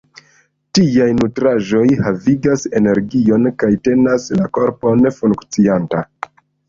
Tiaj 0.77 1.09
nutraĵoj 1.17 1.83
havigas 2.07 2.65
energion 2.81 3.45
kaj 3.65 3.69
tenas 3.89 4.27
la 4.41 4.49
korpon 4.59 5.07
funkcianta. 5.19 6.03